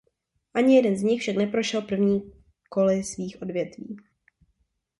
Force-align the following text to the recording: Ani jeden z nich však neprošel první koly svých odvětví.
Ani 0.53 0.75
jeden 0.77 0.95
z 0.97 1.03
nich 1.03 1.21
však 1.21 1.35
neprošel 1.35 1.81
první 1.81 2.33
koly 2.69 3.03
svých 3.03 3.41
odvětví. 3.41 3.97